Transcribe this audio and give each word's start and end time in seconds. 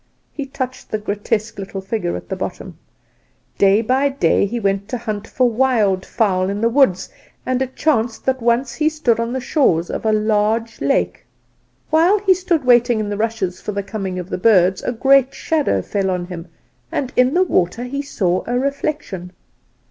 (He 0.33 0.47
touched 0.47 0.89
the 0.89 0.97
grotesque 0.97 1.59
little 1.59 1.79
figure 1.79 2.15
at 2.15 2.27
the 2.29 2.35
bottom.) 2.35 2.79
"Day 3.59 3.83
by 3.83 4.09
day 4.09 4.47
he 4.47 4.59
went 4.59 4.89
to 4.89 4.97
hunt 4.97 5.27
for 5.27 5.47
wild 5.47 6.07
fowl 6.07 6.49
in 6.49 6.59
the 6.61 6.69
woods; 6.69 7.07
and 7.45 7.61
it 7.61 7.75
chanced 7.75 8.25
that 8.25 8.41
once 8.41 8.73
he 8.73 8.89
stood 8.89 9.19
on 9.19 9.31
the 9.31 9.39
shores 9.39 9.91
of 9.91 10.03
a 10.03 10.11
large 10.11 10.81
lake. 10.81 11.23
While 11.91 12.17
he 12.17 12.33
stood 12.33 12.65
waiting 12.65 12.99
in 12.99 13.09
the 13.09 13.15
rushes 13.17 13.61
for 13.61 13.73
the 13.73 13.83
coming 13.83 14.17
of 14.17 14.27
the 14.31 14.39
birds, 14.39 14.81
a 14.81 14.91
great 14.91 15.35
shadow 15.35 15.83
fell 15.83 16.09
on 16.09 16.25
him, 16.25 16.47
and 16.91 17.13
in 17.15 17.35
the 17.35 17.43
water 17.43 17.83
he 17.83 18.01
saw 18.01 18.43
a 18.47 18.57
reflection. 18.57 19.33